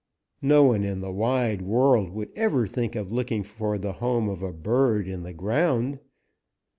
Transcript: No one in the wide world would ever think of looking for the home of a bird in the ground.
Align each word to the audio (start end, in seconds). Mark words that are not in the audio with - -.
No 0.41 0.63
one 0.63 0.83
in 0.83 1.01
the 1.01 1.11
wide 1.11 1.61
world 1.61 2.09
would 2.09 2.31
ever 2.35 2.65
think 2.65 2.95
of 2.95 3.11
looking 3.11 3.43
for 3.43 3.77
the 3.77 3.91
home 3.93 4.29
of 4.29 4.41
a 4.41 4.51
bird 4.51 5.07
in 5.07 5.21
the 5.21 5.31
ground. 5.31 5.99